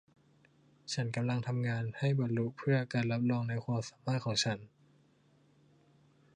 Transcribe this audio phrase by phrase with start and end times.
[0.93, 4.59] ฉันกำลังทำงานให้บรรลุเพื่อการรับรองในความสามารถของฉัน